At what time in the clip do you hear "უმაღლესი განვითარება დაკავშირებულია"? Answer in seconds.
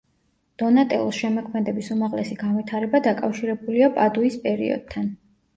1.97-3.91